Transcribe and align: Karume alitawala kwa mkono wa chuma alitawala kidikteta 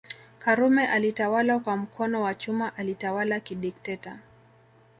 Karume 0.39 0.87
alitawala 0.87 1.59
kwa 1.59 1.77
mkono 1.77 2.21
wa 2.21 2.35
chuma 2.35 2.75
alitawala 2.77 3.39
kidikteta 3.39 4.19